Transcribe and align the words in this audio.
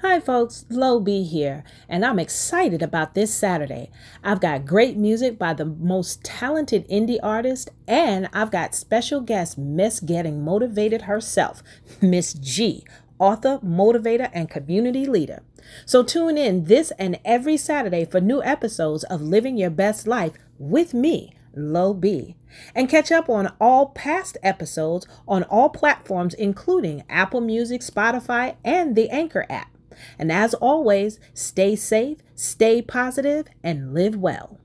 Hi, 0.00 0.20
folks, 0.20 0.64
Lo 0.70 1.00
B 1.00 1.24
here, 1.24 1.64
and 1.88 2.06
I'm 2.06 2.20
excited 2.20 2.82
about 2.82 3.14
this 3.14 3.34
Saturday. 3.34 3.90
I've 4.22 4.40
got 4.40 4.64
great 4.64 4.96
music 4.96 5.40
by 5.40 5.54
the 5.54 5.64
most 5.64 6.22
talented 6.22 6.88
indie 6.88 7.18
artist, 7.20 7.70
and 7.88 8.28
I've 8.32 8.52
got 8.52 8.76
special 8.76 9.20
guest 9.20 9.58
Miss 9.58 9.98
Getting 9.98 10.44
Motivated 10.44 11.02
herself, 11.02 11.64
Miss 12.00 12.32
G, 12.34 12.84
author, 13.18 13.58
motivator, 13.58 14.30
and 14.32 14.48
community 14.48 15.04
leader. 15.04 15.42
So 15.84 16.04
tune 16.04 16.38
in 16.38 16.66
this 16.66 16.92
and 16.92 17.18
every 17.24 17.56
Saturday 17.56 18.04
for 18.04 18.20
new 18.20 18.40
episodes 18.40 19.02
of 19.02 19.20
Living 19.20 19.56
Your 19.56 19.70
Best 19.70 20.06
Life 20.06 20.34
with 20.60 20.94
me, 20.94 21.34
Lo 21.56 21.92
B. 21.92 22.36
And 22.72 22.88
catch 22.88 23.10
up 23.10 23.28
on 23.28 23.52
all 23.60 23.86
past 23.86 24.38
episodes 24.44 25.08
on 25.26 25.42
all 25.42 25.70
platforms, 25.70 26.34
including 26.34 27.02
Apple 27.08 27.40
Music, 27.40 27.80
Spotify, 27.80 28.54
and 28.64 28.94
the 28.94 29.10
Anchor 29.10 29.44
app. 29.50 29.72
And 30.18 30.32
as 30.32 30.54
always, 30.54 31.20
stay 31.34 31.76
safe, 31.76 32.18
stay 32.34 32.80
positive, 32.80 33.46
and 33.62 33.92
live 33.92 34.16
well. 34.16 34.56